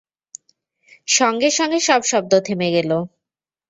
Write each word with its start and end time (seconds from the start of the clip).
সঙ্গে-সঙ্গে 1.07 1.79
সব 1.79 2.01
শব্দ 2.03 2.31
থেমে 2.39 2.69
গেল। 2.71 2.91